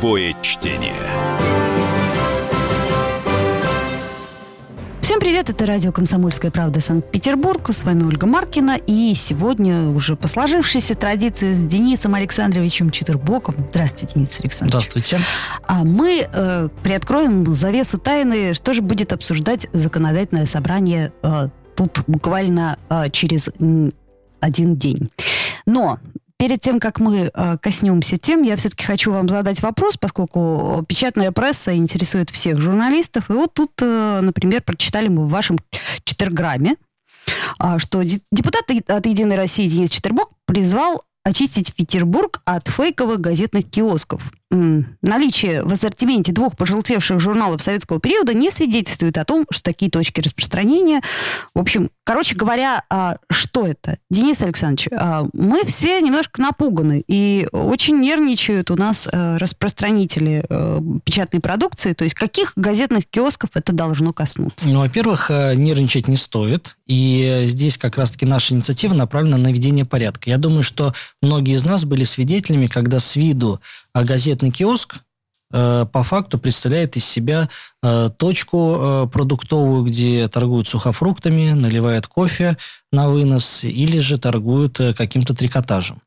Живое 0.00 0.34
чтение. 0.40 0.94
Всем 5.02 5.20
привет, 5.20 5.50
это 5.50 5.66
радио 5.66 5.92
«Комсомольская 5.92 6.50
правда» 6.50 6.80
Санкт-Петербург. 6.80 7.68
С 7.70 7.84
вами 7.84 8.04
Ольга 8.04 8.26
Маркина. 8.26 8.78
И 8.86 9.12
сегодня 9.14 9.90
уже 9.90 10.16
по 10.16 10.26
сложившейся 10.26 10.94
традиции 10.94 11.52
с 11.52 11.58
Денисом 11.58 12.14
Александровичем 12.14 12.88
Четербоком. 12.88 13.56
Здравствуйте, 13.68 14.14
Денис 14.14 14.40
Александрович. 14.40 14.70
Здравствуйте. 14.70 15.20
А 15.66 15.84
мы 15.84 16.26
э, 16.32 16.68
приоткроем 16.82 17.52
завесу 17.52 17.98
тайны, 17.98 18.54
что 18.54 18.72
же 18.72 18.80
будет 18.80 19.12
обсуждать 19.12 19.66
законодательное 19.74 20.46
собрание 20.46 21.12
э, 21.22 21.48
тут 21.76 22.04
буквально 22.06 22.78
э, 22.88 23.10
через 23.10 23.50
один 24.40 24.76
день. 24.76 25.10
Но 25.66 25.98
Перед 26.40 26.62
тем, 26.62 26.80
как 26.80 27.00
мы 27.00 27.30
э, 27.34 27.58
коснемся 27.60 28.16
тем, 28.16 28.40
я 28.40 28.56
все-таки 28.56 28.86
хочу 28.86 29.12
вам 29.12 29.28
задать 29.28 29.60
вопрос, 29.60 29.98
поскольку 29.98 30.82
печатная 30.88 31.32
пресса 31.32 31.76
интересует 31.76 32.30
всех 32.30 32.58
журналистов. 32.58 33.28
И 33.28 33.34
вот 33.34 33.52
тут, 33.52 33.72
э, 33.82 34.20
например, 34.22 34.62
прочитали 34.62 35.08
мы 35.08 35.26
в 35.26 35.28
вашем 35.28 35.58
четверграмме, 36.04 36.76
э, 37.62 37.76
что 37.76 38.02
де- 38.02 38.22
депутат 38.32 38.62
от 38.88 39.04
«Единой 39.04 39.36
России» 39.36 39.68
Денис 39.68 39.90
Четербок 39.90 40.30
призвал 40.46 41.04
очистить 41.24 41.74
Петербург 41.74 42.40
от 42.46 42.68
фейковых 42.68 43.20
газетных 43.20 43.68
киосков. 43.68 44.22
Наличие 44.50 45.62
в 45.62 45.72
ассортименте 45.72 46.32
двух 46.32 46.56
пожелтевших 46.56 47.20
журналов 47.20 47.62
советского 47.62 48.00
периода 48.00 48.34
не 48.34 48.50
свидетельствует 48.50 49.16
о 49.16 49.24
том, 49.24 49.46
что 49.50 49.62
такие 49.62 49.90
точки 49.90 50.20
распространения. 50.20 51.02
В 51.54 51.60
общем, 51.60 51.90
короче 52.02 52.34
говоря, 52.34 52.82
а, 52.90 53.18
что 53.30 53.64
это? 53.64 53.98
Денис 54.10 54.42
Александрович, 54.42 54.88
а, 54.90 55.24
мы 55.32 55.64
все 55.64 56.00
немножко 56.00 56.42
напуганы 56.42 57.04
и 57.06 57.46
очень 57.52 58.00
нервничают 58.00 58.72
у 58.72 58.76
нас 58.76 59.08
э, 59.10 59.36
распространители 59.36 60.44
э, 60.48 60.80
печатной 61.04 61.40
продукции. 61.40 61.92
То 61.92 62.02
есть 62.02 62.16
каких 62.16 62.52
газетных 62.56 63.06
киосков 63.06 63.50
это 63.54 63.72
должно 63.72 64.12
коснуться? 64.12 64.68
Ну, 64.68 64.80
во-первых, 64.80 65.30
э, 65.30 65.54
нервничать 65.54 66.08
не 66.08 66.16
стоит. 66.16 66.76
И 66.86 67.42
здесь 67.44 67.78
как 67.78 67.96
раз-таки 67.98 68.26
наша 68.26 68.54
инициатива 68.54 68.94
направлена 68.94 69.36
на 69.36 69.44
наведение 69.44 69.84
порядка. 69.84 70.30
Я 70.30 70.38
думаю, 70.38 70.64
что 70.64 70.92
многие 71.22 71.54
из 71.54 71.64
нас 71.64 71.84
были 71.84 72.02
свидетелями, 72.02 72.66
когда 72.66 72.98
с 72.98 73.14
виду 73.14 73.60
э, 73.94 74.04
газетный 74.40 74.50
киоск 74.50 74.96
э, 75.52 75.86
по 75.92 76.02
факту 76.02 76.38
представляет 76.38 76.96
из 76.96 77.04
себя 77.04 77.48
э, 77.82 78.10
точку 78.16 78.76
э, 78.78 79.06
продуктовую, 79.12 79.84
где 79.84 80.28
торгуют 80.28 80.68
сухофруктами, 80.68 81.52
наливают 81.52 82.06
кофе 82.06 82.56
на 82.92 83.08
вынос 83.08 83.64
или 83.64 83.98
же 83.98 84.18
торгуют 84.18 84.78
каким-то 84.96 85.34
трикотажем. 85.34 86.00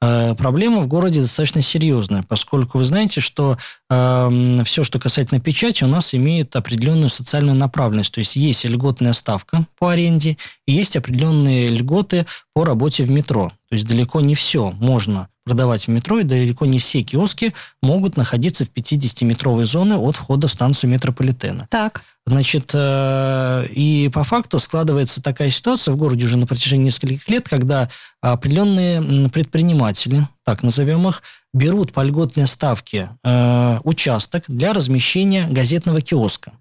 Проблема 0.00 0.80
в 0.80 0.86
городе 0.86 1.20
достаточно 1.20 1.60
серьезная, 1.60 2.22
поскольку 2.22 2.78
вы 2.78 2.84
знаете, 2.84 3.20
что 3.20 3.58
э, 3.90 4.62
все, 4.64 4.82
что 4.82 4.98
касательно 4.98 5.40
печати, 5.40 5.84
у 5.84 5.88
нас 5.88 6.14
имеет 6.14 6.56
определенную 6.56 7.10
социальную 7.10 7.54
направленность. 7.54 8.14
То 8.14 8.20
есть 8.20 8.34
есть 8.34 8.64
льготная 8.64 9.12
ставка 9.12 9.66
по 9.78 9.90
аренде 9.90 10.38
и 10.66 10.72
есть 10.72 10.96
определенные 10.96 11.68
льготы 11.68 12.24
по 12.54 12.64
работе 12.64 13.04
в 13.04 13.10
метро. 13.10 13.52
То 13.68 13.74
есть 13.76 13.86
далеко 13.86 14.22
не 14.22 14.34
все 14.34 14.70
можно 14.70 15.28
продавать 15.50 15.86
в 15.86 15.88
метро, 15.88 16.20
и 16.20 16.22
далеко 16.22 16.64
не 16.64 16.78
все 16.78 17.02
киоски 17.02 17.54
могут 17.82 18.16
находиться 18.16 18.64
в 18.64 18.68
50-метровой 18.68 19.64
зоне 19.64 19.96
от 19.96 20.14
входа 20.14 20.46
в 20.46 20.52
станцию 20.52 20.90
метрополитена. 20.90 21.66
Так. 21.68 22.02
Значит, 22.24 22.70
э, 22.72 23.66
и 23.70 24.08
по 24.14 24.22
факту 24.22 24.60
складывается 24.60 25.20
такая 25.20 25.50
ситуация 25.50 25.92
в 25.92 25.96
городе 25.96 26.26
уже 26.26 26.38
на 26.38 26.46
протяжении 26.46 26.84
нескольких 26.84 27.28
лет, 27.28 27.48
когда 27.48 27.88
определенные 28.20 29.28
предприниматели, 29.28 30.28
так 30.44 30.62
назовем 30.62 31.08
их, 31.08 31.24
берут 31.52 31.92
по 31.92 32.02
льготной 32.04 32.46
ставке 32.46 33.10
э, 33.24 33.78
участок 33.82 34.44
для 34.46 34.72
размещения 34.72 35.48
газетного 35.48 36.00
киоска. 36.00 36.52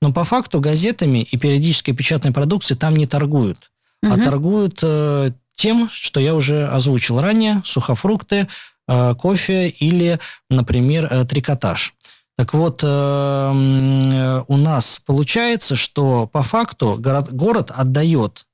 Но 0.00 0.12
по 0.12 0.24
факту 0.24 0.58
газетами 0.58 1.20
и 1.20 1.36
периодической 1.36 1.94
печатной 1.94 2.32
продукцией 2.32 2.76
там 2.76 2.96
не 2.96 3.06
торгуют, 3.06 3.70
а 4.02 4.16
Мгм. 4.16 4.24
торгуют 4.24 4.80
э, 4.82 5.30
тем, 5.62 5.88
что 5.92 6.18
я 6.18 6.34
уже 6.34 6.66
озвучил 6.66 7.20
ранее, 7.20 7.62
сухофрукты, 7.64 8.48
э, 8.88 9.14
кофе 9.14 9.68
или, 9.68 10.18
например, 10.50 11.06
э, 11.08 11.24
трикотаж. 11.24 11.94
Так 12.36 12.52
вот, 12.52 12.80
э, 12.82 14.42
у 14.48 14.56
нас 14.56 15.00
получается, 15.06 15.76
что 15.76 16.26
по 16.26 16.42
факту 16.42 16.96
город, 16.98 17.32
город 17.32 17.70
отдает 17.72 18.46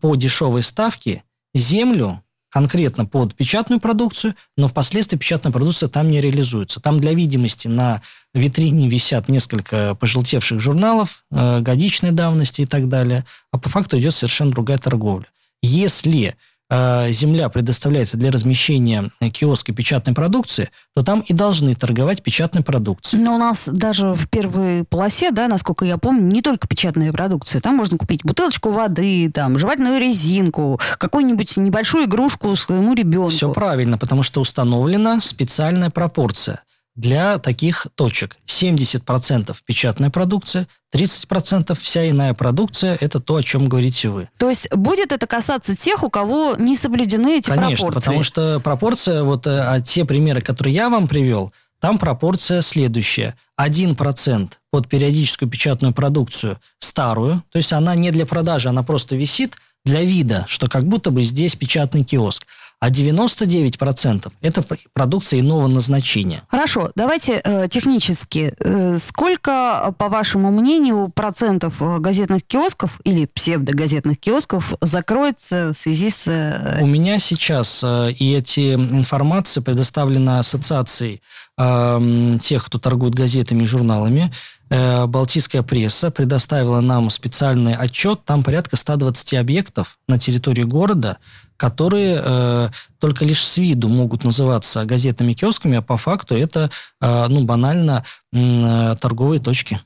по 0.00 0.16
дешевой 0.16 0.62
ставке 0.62 1.24
землю 1.54 2.22
конкретно 2.48 3.04
под 3.04 3.34
печатную 3.34 3.78
продукцию, 3.78 4.34
но 4.56 4.66
впоследствии 4.66 5.18
печатная 5.18 5.52
продукция 5.52 5.90
там 5.90 6.08
не 6.08 6.22
реализуется. 6.22 6.80
Там 6.80 6.98
для 7.00 7.12
видимости 7.12 7.68
на 7.68 8.00
витрине 8.32 8.88
висят 8.88 9.28
несколько 9.28 9.94
пожелтевших 9.94 10.58
журналов, 10.58 11.22
э, 11.30 11.60
годичной 11.60 12.12
давности 12.12 12.62
и 12.62 12.66
так 12.66 12.88
далее, 12.88 13.26
а 13.52 13.58
по 13.58 13.68
факту 13.68 13.98
идет 13.98 14.14
совершенно 14.14 14.52
другая 14.52 14.78
торговля. 14.78 15.26
Если 15.62 16.36
э, 16.70 17.10
земля 17.12 17.48
предоставляется 17.48 18.16
для 18.16 18.30
размещения 18.30 19.10
киоска 19.32 19.72
печатной 19.72 20.14
продукции, 20.14 20.70
то 20.94 21.02
там 21.02 21.20
и 21.20 21.32
должны 21.32 21.74
торговать 21.74 22.22
печатной 22.22 22.62
продукцией. 22.62 23.22
Но 23.22 23.34
у 23.34 23.38
нас 23.38 23.68
даже 23.68 24.14
в 24.14 24.28
первой 24.28 24.84
полосе, 24.84 25.30
да, 25.30 25.48
насколько 25.48 25.84
я 25.84 25.98
помню, 25.98 26.22
не 26.22 26.42
только 26.42 26.68
печатная 26.68 27.12
продукция. 27.12 27.60
Там 27.60 27.76
можно 27.76 27.98
купить 27.98 28.22
бутылочку 28.24 28.70
воды, 28.70 29.30
там, 29.32 29.58
жевательную 29.58 30.00
резинку, 30.00 30.80
какую-нибудь 30.98 31.56
небольшую 31.56 32.06
игрушку 32.06 32.54
своему 32.56 32.94
ребенку. 32.94 33.30
Все 33.30 33.52
правильно, 33.52 33.98
потому 33.98 34.22
что 34.22 34.40
установлена 34.40 35.20
специальная 35.20 35.90
пропорция 35.90 36.60
для 36.96 37.38
таких 37.38 37.86
точек. 37.94 38.36
70% 38.46 39.54
печатная 39.64 40.10
продукция, 40.10 40.66
30% 40.94 41.78
вся 41.78 42.08
иная 42.08 42.34
продукция– 42.34 42.96
это 43.00 43.20
то, 43.20 43.36
о 43.36 43.42
чем 43.42 43.68
говорите 43.68 44.08
вы. 44.08 44.28
То 44.38 44.48
есть 44.48 44.74
будет 44.74 45.12
это 45.12 45.26
касаться 45.26 45.76
тех, 45.76 46.02
у 46.02 46.10
кого 46.10 46.56
не 46.56 46.74
соблюдены 46.74 47.38
эти 47.38 47.50
Конечно, 47.50 47.86
пропорции? 47.86 48.06
потому 48.06 48.22
что 48.22 48.60
пропорция, 48.60 49.22
вот 49.22 49.46
э, 49.46 49.60
а 49.60 49.80
те 49.80 50.04
примеры, 50.04 50.40
которые 50.40 50.74
я 50.74 50.88
вам 50.88 51.06
привел, 51.06 51.52
там 51.80 51.98
пропорция 51.98 52.62
следующая. 52.62 53.36
1% 53.60 54.50
под 54.70 54.88
периодическую 54.88 55.48
печатную 55.48 55.92
продукцию 55.92 56.58
старую, 56.78 57.42
то 57.50 57.56
есть 57.56 57.72
она 57.72 57.94
не 57.94 58.10
для 58.10 58.26
продажи, 58.26 58.68
она 58.68 58.82
просто 58.82 59.16
висит 59.16 59.56
для 59.84 60.02
вида, 60.02 60.44
что 60.48 60.66
как 60.68 60.84
будто 60.84 61.10
бы 61.10 61.22
здесь 61.22 61.54
печатный 61.56 62.04
киоск. 62.04 62.46
А 62.78 62.90
99% 62.90 64.30
это 64.42 64.64
продукция 64.92 65.40
иного 65.40 65.66
назначения. 65.66 66.42
Хорошо, 66.48 66.90
давайте 66.94 67.40
э, 67.42 67.68
технически. 67.68 68.52
Э, 68.58 68.98
сколько, 68.98 69.94
по 69.98 70.08
вашему 70.08 70.50
мнению, 70.50 71.08
процентов 71.14 71.80
э, 71.80 71.98
газетных 71.98 72.44
киосков 72.44 73.00
или 73.04 73.24
псевдогазетных 73.24 74.18
киосков 74.18 74.74
закроется 74.82 75.72
в 75.72 75.74
связи 75.74 76.10
с... 76.10 76.26
э, 76.28 76.78
У 76.82 76.86
меня 76.86 77.18
сейчас 77.18 77.80
э, 77.82 78.12
и 78.12 78.34
эти 78.34 78.74
информации 78.74 79.60
предоставлена 79.60 80.38
ассоциацией 80.40 81.22
эм, 81.56 82.38
тех, 82.40 82.66
кто 82.66 82.78
торгует 82.78 83.14
газетами 83.14 83.62
и 83.62 83.66
журналами. 83.66 84.30
Э, 84.68 85.06
Балтийская 85.06 85.62
пресса 85.62 86.10
предоставила 86.10 86.80
нам 86.80 87.10
специальный 87.10 87.74
отчет. 87.74 88.24
Там 88.24 88.42
порядка 88.42 88.76
120 88.76 89.34
объектов 89.34 89.98
на 90.08 90.18
территории 90.18 90.64
города, 90.64 91.18
которые 91.56 92.20
э, 92.22 92.68
только 92.98 93.24
лишь 93.24 93.44
с 93.44 93.56
виду 93.58 93.88
могут 93.88 94.24
называться 94.24 94.84
газетными 94.84 95.34
киосками, 95.34 95.78
а 95.78 95.82
по 95.82 95.96
факту 95.96 96.34
это 96.34 96.70
э, 97.00 97.26
ну, 97.28 97.44
банально 97.44 98.04
э, 98.32 98.96
торговые 99.00 99.40
точки. 99.40 99.80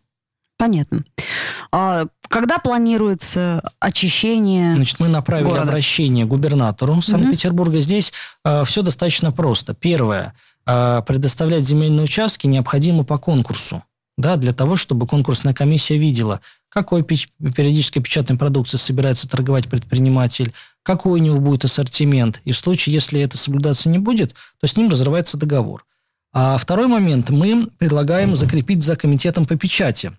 Понятно. 0.57 1.05
А 1.73 2.05
когда 2.29 2.59
планируется 2.59 3.63
очищение? 3.81 4.75
Значит, 4.75 5.01
мы 5.01 5.09
направили 5.09 5.49
города. 5.49 5.69
обращение 5.69 6.27
губернатору 6.27 7.01
Санкт-Петербурга. 7.01 7.81
Здесь 7.81 8.13
все 8.65 8.83
достаточно 8.83 9.33
просто. 9.33 9.75
Первое. 9.75 10.35
э, 10.67 11.03
предоставлять 11.07 11.65
земельные 11.65 12.05
участки 12.05 12.47
необходимо 12.47 13.05
по 13.05 13.19
конкурсу. 13.19 13.83
Да, 14.21 14.37
для 14.37 14.53
того, 14.53 14.77
чтобы 14.77 15.07
конкурсная 15.07 15.55
комиссия 15.55 15.97
видела, 15.97 16.41
какой 16.69 17.03
периодической 17.03 18.03
печатной 18.03 18.37
продукции 18.37 18.77
собирается 18.77 19.29
торговать 19.29 19.69
предприниматель, 19.69 20.53
какой 20.83 21.21
у 21.21 21.23
него 21.23 21.41
будет 21.41 21.65
ассортимент. 21.65 22.41
И 22.45 22.53
в 22.53 22.59
случае, 22.59 22.95
если 22.95 23.21
это 23.21 23.39
соблюдаться 23.39 23.89
не 23.89 23.99
будет, 23.99 24.35
то 24.61 24.67
с 24.67 24.77
ним 24.77 24.91
разрывается 24.91 25.39
договор. 25.39 25.87
А 26.33 26.59
второй 26.59 26.87
момент. 26.87 27.31
Мы 27.31 27.69
предлагаем 27.79 28.37
закрепить 28.37 28.83
за 28.83 28.95
комитетом 28.95 29.47
по 29.47 29.57
печати 29.57 30.13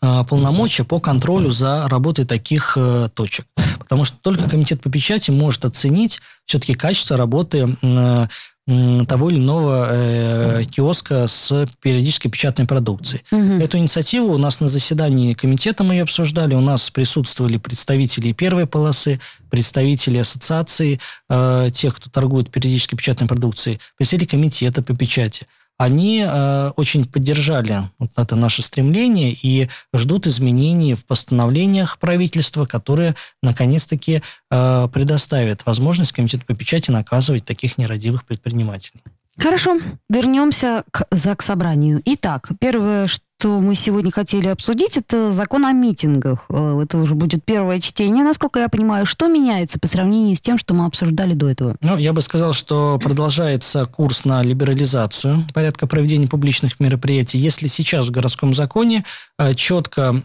а, 0.00 0.24
полномочия 0.24 0.84
по 0.84 1.00
контролю 1.00 1.50
за 1.50 1.88
работой 1.88 2.24
таких 2.24 2.76
э, 2.76 3.08
точек. 3.14 3.46
Потому 3.78 4.04
что 4.04 4.16
только 4.18 4.50
комитет 4.50 4.80
по 4.80 4.90
печати 4.90 5.30
может 5.30 5.64
оценить 5.64 6.20
все-таки 6.44 6.74
качество 6.74 7.16
работы 7.16 7.76
м, 7.82 8.28
того 8.66 9.30
или 9.30 9.38
иного 9.38 9.88
э, 9.90 10.64
киоска 10.64 11.26
с 11.26 11.66
периодической 11.80 12.30
печатной 12.30 12.64
продукцией. 12.64 13.24
Мгм. 13.32 13.60
Эту 13.60 13.78
инициативу 13.78 14.32
у 14.32 14.38
нас 14.38 14.60
на 14.60 14.68
заседании 14.68 15.34
комитета 15.34 15.82
мы 15.82 15.94
ее 15.94 16.02
обсуждали. 16.04 16.54
У 16.54 16.60
нас 16.60 16.88
присутствовали 16.90 17.56
представители 17.56 18.32
первой 18.32 18.66
полосы, 18.66 19.20
представители 19.50 20.18
ассоциации 20.18 21.00
э, 21.28 21.70
тех, 21.72 21.96
кто 21.96 22.08
торгует 22.08 22.50
периодической 22.50 22.96
печатной 22.96 23.26
продукцией, 23.26 23.80
представители 23.96 24.28
комитета 24.28 24.80
по 24.80 24.94
печати. 24.94 25.46
Они 25.82 26.24
э, 26.24 26.72
очень 26.76 27.04
поддержали 27.04 27.90
вот 27.98 28.12
это 28.16 28.36
наше 28.36 28.62
стремление 28.62 29.32
и 29.32 29.68
ждут 29.92 30.28
изменений 30.28 30.94
в 30.94 31.04
постановлениях 31.04 31.98
правительства, 31.98 32.66
которые 32.66 33.16
наконец-таки 33.42 34.22
э, 34.50 34.88
предоставят 34.92 35.66
возможность 35.66 36.12
комитету 36.12 36.46
по 36.46 36.54
печати 36.54 36.92
наказывать 36.92 37.44
таких 37.44 37.78
нерадивых 37.78 38.24
предпринимателей. 38.24 39.02
Хорошо, 39.38 39.78
вернемся 40.10 40.84
к 40.90 41.06
ЗАГС-собранию. 41.10 42.02
Итак, 42.04 42.50
первое, 42.60 43.06
что 43.06 43.60
мы 43.60 43.74
сегодня 43.74 44.12
хотели 44.12 44.46
обсудить, 44.48 44.98
это 44.98 45.32
закон 45.32 45.64
о 45.64 45.72
митингах. 45.72 46.44
Э, 46.50 46.80
это 46.82 46.98
уже 46.98 47.14
будет 47.14 47.42
первое 47.42 47.80
чтение, 47.80 48.24
насколько 48.24 48.60
я 48.60 48.68
понимаю. 48.68 49.06
Что 49.06 49.28
меняется 49.28 49.80
по 49.80 49.86
сравнению 49.86 50.36
с 50.36 50.40
тем, 50.42 50.58
что 50.58 50.74
мы 50.74 50.84
обсуждали 50.84 51.32
до 51.32 51.48
этого? 51.48 51.76
Ну, 51.80 51.96
я 51.96 52.12
бы 52.12 52.20
сказал, 52.20 52.52
что 52.52 53.00
продолжается 53.02 53.86
курс 53.86 54.26
на 54.26 54.42
либерализацию 54.42 55.46
порядка 55.54 55.86
проведения 55.86 56.28
публичных 56.28 56.78
мероприятий. 56.78 57.38
Если 57.38 57.68
сейчас 57.68 58.08
в 58.08 58.10
городском 58.10 58.52
законе 58.52 59.04
э, 59.38 59.54
четко 59.54 60.22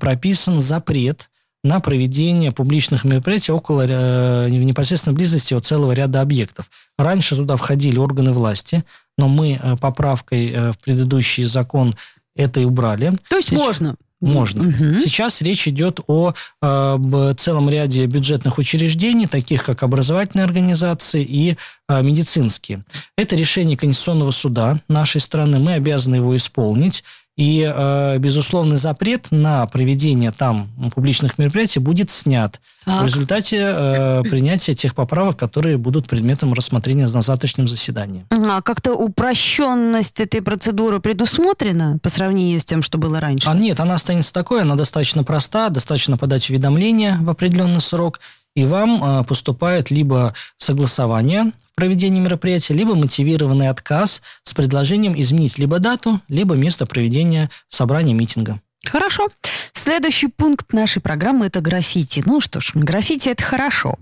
прописан 0.00 0.60
запрет 0.60 1.30
на 1.64 1.80
проведение 1.80 2.52
публичных 2.52 3.04
мероприятий 3.04 3.52
около, 3.52 3.86
э, 3.86 4.46
в 4.46 4.50
непосредственной 4.50 5.16
близости 5.16 5.54
от 5.54 5.64
целого 5.64 5.92
ряда 5.92 6.20
объектов. 6.20 6.70
Раньше 6.96 7.36
туда 7.36 7.56
входили 7.56 7.98
органы 7.98 8.32
власти, 8.32 8.84
но 9.16 9.28
мы 9.28 9.58
э, 9.60 9.76
поправкой 9.76 10.50
э, 10.50 10.72
в 10.72 10.78
предыдущий 10.78 11.44
закон 11.44 11.94
это 12.36 12.60
и 12.60 12.64
убрали. 12.64 13.12
То 13.28 13.36
есть 13.36 13.48
Сейчас... 13.48 13.58
можно? 13.58 13.96
Можно. 14.20 14.68
Угу. 14.68 14.98
Сейчас 14.98 15.42
речь 15.42 15.68
идет 15.68 16.00
о 16.08 16.32
э, 16.60 17.34
целом 17.36 17.70
ряде 17.70 18.06
бюджетных 18.06 18.58
учреждений, 18.58 19.26
таких 19.26 19.64
как 19.64 19.84
образовательные 19.84 20.44
организации 20.44 21.22
и 21.22 21.56
э, 21.88 22.02
медицинские. 22.02 22.84
Это 23.16 23.36
решение 23.36 23.76
Конституционного 23.76 24.32
суда 24.32 24.82
нашей 24.88 25.20
страны. 25.20 25.60
Мы 25.60 25.74
обязаны 25.74 26.16
его 26.16 26.34
исполнить. 26.34 27.04
И, 27.38 27.72
э, 27.72 28.18
безусловный 28.18 28.76
запрет 28.76 29.28
на 29.30 29.64
проведение 29.66 30.32
там 30.32 30.68
публичных 30.92 31.38
мероприятий 31.38 31.78
будет 31.78 32.10
снят 32.10 32.60
так. 32.84 33.02
в 33.02 33.06
результате 33.06 33.58
э, 33.60 34.22
принятия 34.28 34.74
тех 34.74 34.92
поправок, 34.92 35.36
которые 35.36 35.78
будут 35.78 36.08
предметом 36.08 36.52
рассмотрения 36.52 37.06
на 37.06 37.22
завтрашнем 37.22 37.68
заседании. 37.68 38.26
А 38.30 38.60
как-то 38.60 38.94
упрощенность 38.94 40.20
этой 40.20 40.42
процедуры 40.42 40.98
предусмотрена 40.98 42.00
по 42.02 42.08
сравнению 42.08 42.58
с 42.58 42.64
тем, 42.64 42.82
что 42.82 42.98
было 42.98 43.20
раньше? 43.20 43.48
А 43.48 43.54
нет, 43.54 43.78
она 43.78 43.94
останется 43.94 44.32
такой, 44.32 44.62
она 44.62 44.74
достаточно 44.74 45.22
проста, 45.22 45.68
достаточно 45.68 46.16
подать 46.16 46.50
уведомление 46.50 47.18
в 47.20 47.30
определенный 47.30 47.80
срок, 47.80 48.18
и 48.54 48.64
вам 48.64 49.02
э, 49.02 49.24
поступает 49.24 49.90
либо 49.90 50.34
согласование 50.56 51.52
проведения 51.74 52.20
мероприятия, 52.20 52.74
либо 52.74 52.94
мотивированный 52.94 53.68
отказ 53.68 54.22
с 54.42 54.52
предложением 54.54 55.18
изменить 55.20 55.58
либо 55.58 55.78
дату, 55.78 56.20
либо 56.28 56.54
место 56.56 56.86
проведения 56.86 57.50
собрания 57.68 58.14
митинга. 58.14 58.60
Хорошо. 58.84 59.28
Следующий 59.72 60.28
пункт 60.28 60.72
нашей 60.72 61.00
программы– 61.00 61.46
это 61.46 61.60
граффити. 61.60 62.22
Ну 62.26 62.40
что 62.40 62.60
ж, 62.60 62.72
граффити– 62.74 63.28
это 63.30 63.42
хорошо. 63.42 63.96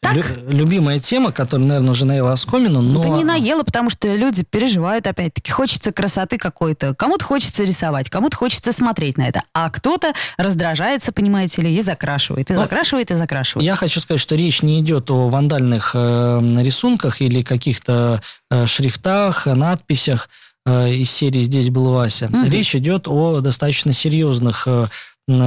Так? 0.00 0.16
Лю- 0.16 0.24
любимая 0.48 0.98
тема, 0.98 1.32
которая, 1.32 1.66
наверное, 1.66 1.90
уже 1.90 2.04
наела 2.04 2.32
оскомину, 2.32 2.80
но... 2.80 3.00
Это 3.00 3.08
не 3.08 3.24
наела, 3.24 3.62
потому 3.62 3.90
что 3.90 4.14
люди 4.14 4.44
переживают, 4.44 5.06
опять-таки, 5.06 5.50
хочется 5.50 5.92
красоты 5.92 6.38
какой-то. 6.38 6.94
Кому-то 6.94 7.24
хочется 7.24 7.64
рисовать, 7.64 8.10
кому-то 8.10 8.36
хочется 8.36 8.72
смотреть 8.72 9.18
на 9.18 9.28
это, 9.28 9.42
а 9.54 9.70
кто-то 9.70 10.12
раздражается, 10.36 11.12
понимаете 11.12 11.62
ли, 11.62 11.74
и 11.74 11.80
закрашивает, 11.80 12.50
и 12.50 12.54
закрашивает, 12.54 13.10
и 13.10 13.14
закрашивает. 13.14 13.64
Я 13.64 13.76
хочу 13.76 14.00
сказать, 14.00 14.20
что 14.20 14.34
речь 14.34 14.62
не 14.62 14.80
идет 14.80 15.10
о 15.10 15.28
вандальных 15.28 15.92
э, 15.94 16.40
рисунках 16.58 17.20
или 17.20 17.42
каких-то 17.42 18.22
э, 18.50 18.66
шрифтах, 18.66 19.46
надписях 19.46 20.28
э, 20.66 20.92
из 20.92 21.10
серии 21.10 21.40
«Здесь 21.40 21.70
был 21.70 21.90
Вася». 21.90 22.26
Угу. 22.26 22.44
Речь 22.50 22.74
идет 22.74 23.08
о 23.08 23.40
достаточно 23.40 23.92
серьезных 23.92 24.64
э, 24.66 24.86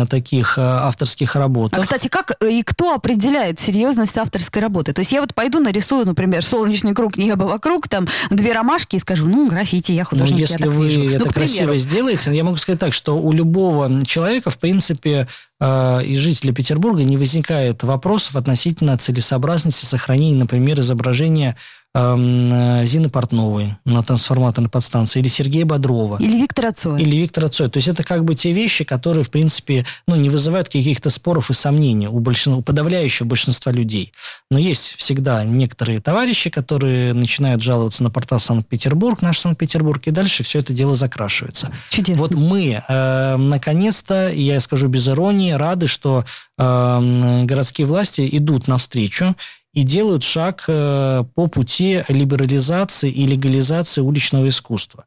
таких 0.10 0.58
э, 0.58 0.62
авторских 0.62 1.36
работ. 1.36 1.74
А, 1.74 1.82
кстати, 1.82 2.08
как 2.08 2.34
э, 2.40 2.52
и 2.52 2.64
кто 2.64 2.94
определяет 2.94 3.60
серьезность 3.60 4.18
авторской 4.18 4.62
работы? 4.62 4.94
То 4.94 5.00
есть 5.00 5.12
я 5.12 5.22
вот 5.22 5.34
пойду 5.34 5.60
нарисую, 5.60 6.06
например, 6.06 6.44
солнечный 6.44 6.94
круг, 6.94 7.18
небо 7.18 7.44
вокруг, 7.44 7.88
там 7.88 8.08
две 8.30 8.54
ромашки 8.54 8.96
и 8.96 9.00
скажу, 9.00 9.28
ну, 9.28 9.48
граффити, 9.48 9.92
я 9.92 10.04
художник, 10.04 10.36
ну, 10.36 10.40
если 10.42 10.64
я 10.64 10.70
вы 10.70 10.88
вижу. 10.88 11.16
это 11.16 11.26
ну, 11.26 11.32
красиво 11.32 11.78
сделаете, 11.78 12.36
я 12.36 12.44
могу 12.44 12.58
сказать 12.58 12.80
так, 12.80 12.94
что 12.94 13.18
у 13.18 13.32
любого 13.32 14.04
человека, 14.06 14.50
в 14.50 14.58
принципе, 14.58 15.28
э, 15.60 16.02
из 16.06 16.20
жителей 16.20 16.54
Петербурга 16.54 17.04
не 17.04 17.18
возникает 17.18 17.84
вопросов 17.84 18.36
относительно 18.36 18.98
целесообразности 18.98 19.86
сохранения, 19.86 20.38
например, 20.38 20.80
изображения 20.80 21.56
Зины 21.96 23.10
Портновой 23.10 23.78
на 23.86 24.04
трансформаторной 24.04 24.70
подстанции, 24.70 25.20
или 25.22 25.30
Сергея 25.30 25.66
Бодрова. 25.66 26.18
Или 26.20 26.42
Виктора 26.42 26.74
Цоя. 26.74 27.00
Или 27.00 27.16
Виктора 27.16 27.48
Цоя. 27.48 27.70
То 27.70 27.78
есть 27.78 27.88
это 27.88 28.04
как 28.04 28.26
бы 28.26 28.36
те 28.36 28.52
вещи, 28.52 28.84
которые, 28.84 29.24
в 29.24 29.30
принципе, 29.32 29.86
ну, 30.06 30.18
не 30.18 30.30
вызывают 30.30 30.68
каких-то 30.68 31.10
споров 31.10 31.50
и 31.50 31.54
сомнений 31.54 32.08
у, 32.08 32.20
большинства, 32.20 32.60
у 32.60 32.62
подавляющего 32.62 33.28
большинства 33.28 33.72
людей. 33.72 34.12
Но 34.52 34.60
есть 34.60 34.96
всегда 34.96 35.46
некоторые 35.46 36.02
товарищи, 36.02 36.50
которые 36.50 37.14
начинают 37.14 37.62
жаловаться 37.62 38.04
на 38.04 38.10
портал 38.10 38.40
Санкт-Петербург, 38.40 39.22
наш 39.22 39.40
Санкт-Петербург, 39.40 40.02
и 40.06 40.12
дальше 40.12 40.44
все 40.44 40.60
это 40.60 40.74
дело 40.74 40.96
закрашивается. 40.96 41.72
Чудесно. 41.92 42.22
Вот 42.22 42.36
мы, 42.36 42.84
э, 42.86 43.38
наконец-то, 43.38 44.30
я 44.30 44.60
скажу 44.60 44.90
без 44.90 45.08
иронии, 45.08 45.54
рады, 45.54 45.88
что 45.88 46.26
э, 46.58 47.42
городские 47.46 47.88
власти 47.88 48.28
идут 48.30 48.68
навстречу 48.68 49.36
и 49.76 49.84
делают 49.84 50.24
шаг 50.24 50.64
э, 50.68 51.24
по 51.36 51.48
пути 51.48 52.04
либерализации 52.08 53.12
и 53.12 53.28
легализации 53.28 54.02
уличного 54.02 54.48
искусства. 54.48 55.06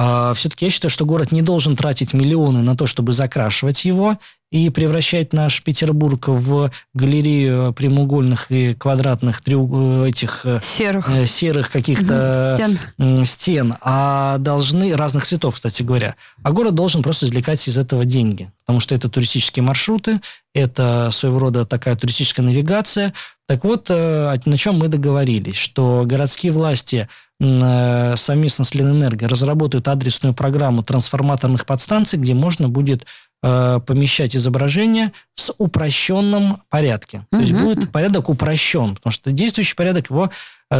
А, 0.00 0.32
Все-таки 0.32 0.66
я 0.66 0.70
считаю, 0.70 0.90
что 0.90 1.04
город 1.04 1.32
не 1.32 1.42
должен 1.42 1.74
тратить 1.74 2.14
миллионы 2.14 2.62
на 2.62 2.76
то, 2.76 2.86
чтобы 2.86 3.12
закрашивать 3.12 3.84
его 3.84 4.16
и 4.52 4.70
превращать 4.70 5.32
наш 5.32 5.60
Петербург 5.62 6.28
в 6.28 6.70
галерею 6.94 7.72
прямоугольных 7.72 8.50
и 8.50 8.74
квадратных 8.74 9.42
треуг... 9.42 9.72
Э, 9.74 10.08
этих 10.08 10.42
э, 10.44 10.60
серых, 10.62 11.10
серых 11.26 11.70
каких-то 11.70 12.56
стен. 12.96 13.24
стен, 13.26 13.74
а 13.80 14.38
должны 14.38 14.94
разных 14.94 15.26
цветов, 15.26 15.56
кстати 15.56 15.82
говоря. 15.82 16.14
А 16.44 16.52
город 16.52 16.76
должен 16.76 17.02
просто 17.02 17.26
извлекать 17.26 17.66
из 17.66 17.76
этого 17.76 18.04
деньги, 18.04 18.52
потому 18.64 18.78
что 18.78 18.94
это 18.94 19.08
туристические 19.08 19.64
маршруты, 19.64 20.20
это 20.54 21.10
своего 21.12 21.40
рода 21.40 21.66
такая 21.66 21.96
туристическая 21.96 22.46
навигация, 22.46 23.12
так 23.48 23.64
вот, 23.64 23.86
э, 23.88 24.36
на 24.44 24.56
чем 24.58 24.78
мы 24.78 24.88
договорились, 24.88 25.56
что 25.56 26.04
городские 26.04 26.52
власти 26.52 27.08
э, 27.08 27.27
совместно 27.40 28.64
с 28.64 28.74
Ленэнерго 28.74 29.28
разработают 29.28 29.86
адресную 29.86 30.34
программу 30.34 30.82
трансформаторных 30.82 31.66
подстанций, 31.66 32.18
где 32.18 32.34
можно 32.34 32.68
будет 32.68 33.06
э, 33.42 33.80
помещать 33.86 34.36
изображение 34.36 35.12
с 35.34 35.52
упрощенном 35.58 36.62
порядке. 36.68 37.26
То 37.30 37.38
есть 37.38 37.52
будет 37.52 37.90
порядок 37.92 38.28
упрощен, 38.28 38.96
потому 38.96 39.12
что 39.12 39.32
действующий 39.32 39.74
порядок 39.74 40.10
его 40.10 40.30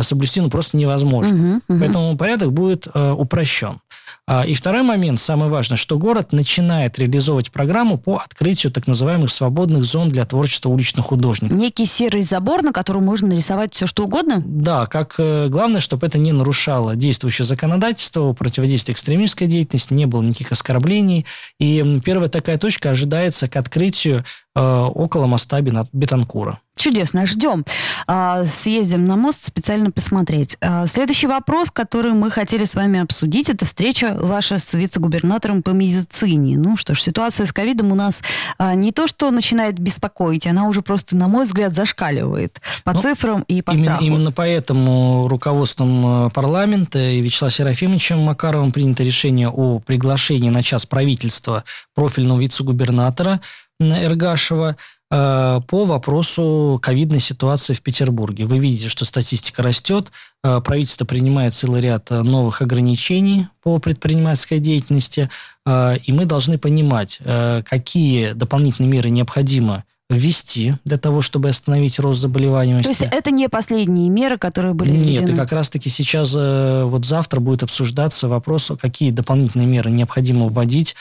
соблюсти 0.02 0.40
ну, 0.40 0.50
просто 0.50 0.76
невозможно. 0.76 1.62
Поэтому 1.68 2.16
порядок 2.16 2.52
будет 2.52 2.86
упрощен. 2.94 3.80
А, 4.26 4.42
и 4.42 4.52
второй 4.52 4.82
момент, 4.82 5.20
самый 5.20 5.48
важный, 5.48 5.78
что 5.78 5.98
город 5.98 6.32
начинает 6.32 6.98
реализовывать 6.98 7.50
программу 7.50 7.96
по 7.96 8.18
открытию 8.18 8.70
так 8.70 8.86
называемых 8.86 9.30
свободных 9.30 9.84
зон 9.84 10.10
для 10.10 10.26
творчества 10.26 10.68
уличных 10.68 11.06
художников. 11.06 11.58
Некий 11.58 11.86
серый 11.86 12.20
забор, 12.20 12.62
на 12.62 12.72
котором 12.72 13.04
можно 13.04 13.28
нарисовать 13.28 13.72
все, 13.74 13.86
что 13.86 14.04
угодно? 14.04 14.42
Да, 14.44 14.84
как 14.84 15.14
э, 15.16 15.48
главное, 15.48 15.80
чтобы 15.80 16.06
это 16.06 16.18
не 16.18 16.32
нарушало 16.32 16.94
действующее 16.94 17.46
законодательство, 17.46 18.34
противодействие 18.34 18.92
экстремистской 18.92 19.46
деятельности, 19.46 19.94
не 19.94 20.04
было 20.04 20.22
никаких 20.22 20.52
оскорблений. 20.52 21.24
И 21.58 22.00
первая 22.04 22.28
такая 22.48 22.58
точка 22.58 22.90
ожидается 22.92 23.46
к 23.46 23.56
открытию 23.56 24.24
э, 24.56 24.60
около 24.60 25.26
моста 25.26 25.60
Бетанкура. 25.60 26.62
Чудесно, 26.78 27.26
ждем. 27.26 27.64
А, 28.06 28.44
съездим 28.44 29.04
на 29.06 29.16
мост 29.16 29.44
специально 29.44 29.90
посмотреть. 29.90 30.56
А, 30.60 30.86
следующий 30.86 31.26
вопрос, 31.26 31.70
который 31.70 32.12
мы 32.12 32.30
хотели 32.30 32.64
с 32.64 32.74
вами 32.74 33.00
обсудить, 33.00 33.48
это 33.48 33.64
встреча 33.64 34.16
ваша 34.18 34.58
с 34.58 34.74
вице-губернатором 34.74 35.62
по 35.62 35.70
медицине. 35.70 36.56
Ну 36.56 36.76
что 36.76 36.94
ж, 36.94 37.02
ситуация 37.02 37.46
с 37.46 37.52
ковидом 37.52 37.90
у 37.90 37.94
нас 37.94 38.22
а, 38.58 38.74
не 38.74 38.92
то, 38.92 39.06
что 39.06 39.30
начинает 39.30 39.78
беспокоить, 39.78 40.46
она 40.46 40.66
уже 40.66 40.82
просто, 40.82 41.16
на 41.16 41.26
мой 41.26 41.44
взгляд, 41.44 41.74
зашкаливает 41.74 42.60
по 42.84 42.92
ну, 42.92 43.00
цифрам 43.00 43.42
и 43.48 43.60
по 43.60 43.72
именно, 43.72 43.84
страху. 43.84 44.04
Именно 44.04 44.32
поэтому 44.32 45.28
руководством 45.28 46.30
парламента 46.30 46.98
и 46.98 47.20
Вячеславом 47.20 47.52
Серафимовичем 47.52 48.20
Макаровым 48.20 48.72
принято 48.72 49.02
решение 49.02 49.48
о 49.48 49.80
приглашении 49.80 50.50
на 50.50 50.62
час 50.62 50.86
правительства 50.86 51.64
профильного 51.94 52.40
вице-губернатора 52.40 53.40
Эргашева 53.80 54.76
по 55.10 55.84
вопросу 55.84 56.78
ковидной 56.82 57.20
ситуации 57.20 57.72
в 57.72 57.80
Петербурге. 57.82 58.44
Вы 58.44 58.58
видите, 58.58 58.88
что 58.88 59.06
статистика 59.06 59.62
растет, 59.62 60.12
э, 60.44 60.60
правительство 60.60 61.06
принимает 61.06 61.54
целый 61.54 61.80
ряд 61.80 62.10
э, 62.10 62.20
новых 62.20 62.60
ограничений 62.60 63.48
по 63.62 63.78
предпринимательской 63.78 64.58
деятельности, 64.58 65.30
и 65.66 66.12
мы 66.12 66.24
должны 66.24 66.56
понимать, 66.56 67.20
какие 67.64 68.32
дополнительные 68.32 68.90
меры 68.90 69.10
необходимо 69.10 69.84
ввести 70.10 70.74
для 70.84 70.96
того, 70.96 71.20
чтобы 71.20 71.50
остановить 71.50 71.98
рост 71.98 72.20
заболеваемости. 72.20 72.84
То 72.84 73.04
есть 73.04 73.14
это 73.14 73.30
не 73.30 73.48
последние 73.48 74.08
меры, 74.08 74.38
которые 74.38 74.72
были 74.72 74.92
введены? 74.92 75.26
Нет, 75.26 75.30
и 75.30 75.36
как 75.36 75.52
раз-таки 75.52 75.90
сейчас, 75.90 76.32
э, 76.34 76.84
вот 76.84 77.04
завтра 77.04 77.40
будет 77.40 77.62
обсуждаться 77.62 78.28
вопрос, 78.28 78.72
какие 78.80 79.10
дополнительные 79.10 79.66
меры 79.66 79.90
необходимо 79.90 80.46
вводить, 80.46 80.96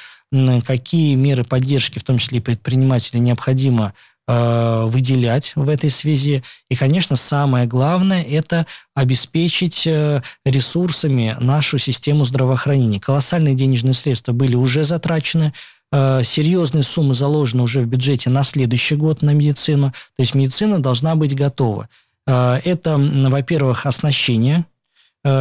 какие 0.65 1.15
меры 1.15 1.45
поддержки, 1.45 1.99
в 1.99 2.03
том 2.03 2.17
числе 2.17 2.39
и 2.39 2.41
предпринимателей, 2.41 3.21
необходимо 3.21 3.93
э, 4.27 4.83
выделять 4.87 5.53
в 5.55 5.69
этой 5.69 5.89
связи. 5.89 6.43
И, 6.69 6.75
конечно, 6.75 7.15
самое 7.15 7.65
главное– 7.65 8.23
это 8.29 8.67
обеспечить 8.93 9.87
э, 9.87 10.21
ресурсами 10.43 11.37
нашу 11.39 11.77
систему 11.77 12.25
здравоохранения. 12.25 12.99
Колоссальные 12.99 13.55
денежные 13.55 13.93
средства 13.93 14.33
были 14.33 14.55
уже 14.55 14.83
затрачены, 14.83 15.53
серьезные 15.93 16.83
суммы 16.83 17.13
заложены 17.13 17.63
уже 17.63 17.81
в 17.81 17.87
бюджете 17.87 18.29
на 18.29 18.43
следующий 18.43 18.95
год 18.95 19.21
на 19.21 19.31
медицину. 19.31 19.91
То 20.15 20.21
есть 20.21 20.35
медицина 20.35 20.79
должна 20.79 21.15
быть 21.15 21.35
готова. 21.35 21.89
Э, 22.25 22.59
это, 22.63 22.97
во-первых, 22.97 23.85
оснащение 23.85 24.65
Э, 24.67 24.76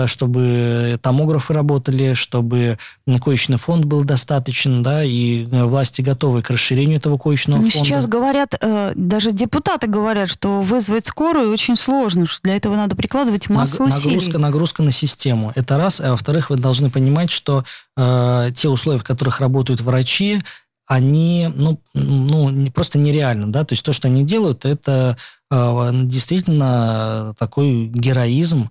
чтобы 0.06 0.98
томографы 1.02 1.52
работали, 1.52 2.14
чтобы 2.14 2.78
коечный 3.22 3.56
фонд 3.56 3.84
был 3.84 4.02
достаточен, 4.02 4.82
да, 4.82 5.04
и 5.04 5.44
э, 5.44 5.64
власти 5.64 6.02
готовы 6.02 6.42
к 6.42 6.50
расширению 6.50 6.98
этого 6.98 7.18
коечного 7.18 7.60
ну, 7.60 7.70
фонда. 7.70 7.86
Сейчас 7.86 8.06
говорят, 8.06 8.54
э, 8.60 8.92
даже 8.94 9.32
депутаты 9.32 9.86
говорят, 9.86 10.28
что 10.28 10.60
вызвать 10.60 11.06
скорую 11.06 11.52
очень 11.52 11.76
сложно, 11.76 12.26
что 12.26 12.40
для 12.42 12.56
этого 12.56 12.74
надо 12.76 12.96
прикладывать 12.96 13.48
массу 13.48 13.84
Наг, 13.84 13.94
усилий. 13.94 14.16
Нагрузка, 14.16 14.38
нагрузка 14.38 14.82
на 14.82 14.90
систему. 14.90 15.52
Это 15.54 15.78
раз. 15.78 16.00
А 16.00 16.10
во-вторых, 16.10 16.50
вы 16.50 16.56
должны 16.56 16.90
понимать, 16.90 17.30
что 17.30 17.64
э, 17.96 18.50
те 18.54 18.68
условия, 18.68 18.98
в 18.98 19.04
которых 19.04 19.40
работают 19.40 19.80
врачи, 19.80 20.40
они, 20.86 21.50
ну, 21.54 21.80
ну, 21.94 22.70
просто 22.70 22.98
нереально, 22.98 23.50
да, 23.50 23.64
то 23.64 23.72
есть 23.72 23.84
то, 23.84 23.92
что 23.92 24.06
они 24.06 24.22
делают, 24.22 24.64
это 24.64 25.16
э, 25.50 25.90
действительно 25.92 27.34
такой 27.38 27.86
героизм, 27.86 28.70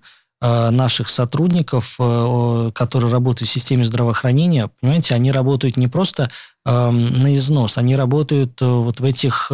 наших 0.70 1.08
сотрудников, 1.08 1.96
э, 1.98 2.70
которые 2.74 3.10
работают 3.10 3.48
в 3.48 3.52
системе 3.52 3.84
здравоохранения, 3.84 4.70
понимаете, 4.80 5.14
они 5.14 5.32
работают 5.32 5.76
не 5.76 5.88
просто 5.88 6.30
эм, 6.64 7.22
на 7.22 7.34
износ, 7.34 7.78
они 7.78 7.96
работают 7.96 8.60
э, 8.60 8.66
вот 8.66 9.00
в 9.00 9.04
этих 9.04 9.50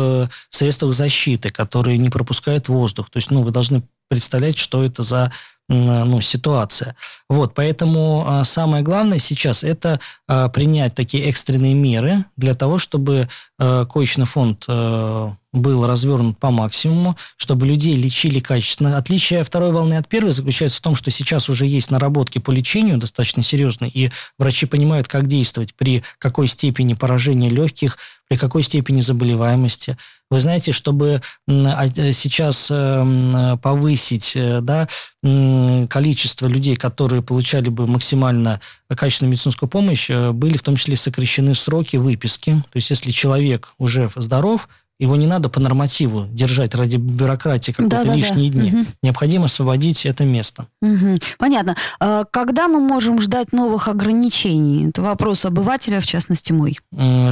средствах 0.51 0.95
защиты, 0.95 1.51
которые 1.51 1.99
не 1.99 2.11
пропускают 2.11 2.69
воздух. 2.69 3.11
То 3.11 3.19
есть, 3.19 3.31
ну, 3.31 3.43
вы 3.43 3.51
должны 3.51 3.83
представлять, 4.09 4.59
что 4.59 4.85
это 4.85 5.03
за 5.03 5.33
ну, 5.73 6.21
ситуация. 6.21 6.97
Вот, 7.29 7.55
поэтому 7.55 8.25
а, 8.27 8.45
самое 8.45 8.83
главное 8.83 9.19
сейчас 9.19 9.65
это 9.65 10.01
а, 10.29 10.49
принять 10.49 10.95
такие 10.95 11.25
экстренные 11.25 11.75
меры 11.75 12.25
для 12.37 12.55
того, 12.55 12.79
чтобы 12.79 13.29
а, 13.59 13.87
коечный 13.87 14.27
фонд 14.27 14.67
был 15.53 15.87
развернут 15.87 16.39
по 16.39 16.51
максимуму, 16.51 17.17
чтобы 17.37 17.67
людей 17.67 17.95
лечили 17.95 18.41
качественно. 18.41 18.97
Отличие 18.97 19.45
второй 19.45 19.71
волны 19.71 19.95
от 19.95 20.09
первой 20.09 20.33
заключается 20.33 20.79
в 20.79 20.83
том, 20.83 20.95
что 20.95 21.11
сейчас 21.11 21.51
уже 21.51 21.67
есть 21.67 21.91
наработки 21.91 22.39
по 22.39 22.51
лечению 22.51 22.97
достаточно 22.97 23.43
серьезные, 23.43 23.91
и 23.91 24.11
врачи 24.39 24.65
понимают, 24.65 25.09
как 25.09 25.27
действовать 25.27 25.75
при 25.75 26.03
какой 26.19 26.47
степени 26.47 26.95
поражения 26.95 27.51
легких, 27.51 27.99
при 28.29 28.39
какой 28.39 28.63
степени 28.63 29.03
заболеваемости. 29.03 29.99
Вы 30.31 30.41
знаете, 30.41 30.73
чтобы 30.73 31.21
э, 31.47 32.13
сейчас 32.15 32.69
э, 32.71 33.59
повысить 33.61 34.33
э, 34.35 34.61
да, 34.63 34.89
количество 35.23 36.49
людей, 36.49 36.75
которые 36.75 37.23
получали 37.23 37.69
бы 37.69 37.87
максимально 37.87 38.61
качественную 38.89 39.31
медицинскую 39.33 39.69
помощь, 39.69 40.11
были 40.11 40.57
в 40.57 40.63
том 40.63 40.75
числе 40.77 40.97
сокращены 40.97 41.55
сроки 41.55 41.97
выписки. 41.97 42.63
То 42.73 42.77
есть, 42.77 42.91
если 42.91 43.13
человек 43.13 43.73
уже 43.79 44.11
здоров, 44.17 44.69
его 45.03 45.17
не 45.17 45.27
надо 45.27 45.49
по 45.49 45.59
нормативу 45.59 46.27
держать 46.31 46.77
ради 46.77 46.97
бюрократии 46.97 47.73
какой-то 47.73 48.05
да, 48.05 48.15
лишние 48.15 48.53
да. 48.53 48.61
дни. 48.61 48.73
Угу. 48.73 48.87
Необходимо 49.03 49.47
освободить 49.47 50.07
это 50.07 50.25
место. 50.25 50.69
Угу. 50.81 51.19
Понятно. 51.39 51.75
А 51.99 52.25
когда 52.31 52.69
мы 52.69 52.79
можем 52.79 53.21
ждать 53.21 53.53
новых 53.53 53.89
ограничений? 53.89 54.91
Это 54.91 55.03
вопрос 55.03 55.45
обывателя, 55.45 55.99
в 55.99 56.07
частности, 56.07 56.53
мой. 56.53 56.79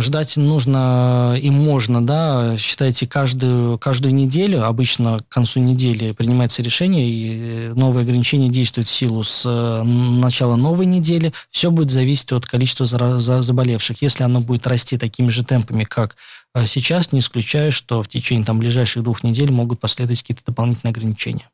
Ждать 0.01 0.37
нужно 0.37 1.37
и 1.41 1.49
можно, 1.51 2.05
да. 2.05 2.57
Считайте, 2.57 3.07
каждую, 3.07 3.79
каждую 3.79 4.17
неделю, 4.17 4.67
обычно 4.67 5.19
к 5.21 5.29
концу 5.29 5.61
недели 5.61 6.11
принимается 6.11 6.63
решение, 6.63 7.09
и 7.09 7.69
новые 7.75 8.03
ограничения 8.03 8.49
действуют 8.49 8.89
в 8.89 8.91
силу 8.91 9.23
с 9.23 9.45
э, 9.47 9.83
начала 9.85 10.57
новой 10.57 10.87
недели. 10.87 11.33
Все 11.53 11.71
будет 11.71 11.93
зависеть 11.93 12.33
от 12.33 12.47
количества 12.47 12.85
заболевших. 12.87 14.03
Если 14.03 14.25
оно 14.25 14.41
будет 14.41 14.67
расти 14.67 14.99
такими 14.99 15.29
же 15.29 15.45
темпами, 15.45 15.85
как 15.85 16.17
сейчас 16.67 17.13
не 17.13 17.21
исключаю, 17.21 17.73
что 17.73 18.03
в 18.03 18.09
течение 18.09 18.45
там, 18.45 18.59
ближайших 18.59 19.03
двух 19.03 19.23
недель 19.23 19.51
могут 19.53 19.81
последовать 19.81 20.21
какие-то 20.21 20.45
дополнительные 20.45 20.91
ограничения. 20.91 21.49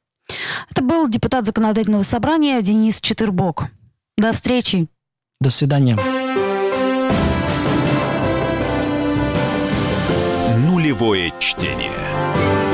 Это 0.70 0.82
был 0.82 1.08
депутат 1.08 1.44
Законодательного 1.44 2.02
собрания 2.02 2.60
Денис 2.62 3.00
Четырбок. 3.00 3.66
До 4.16 4.32
встречи. 4.32 4.88
До 5.40 5.50
свидания. 5.50 5.98
Нулевое 10.56 11.32
чтение. 11.38 12.65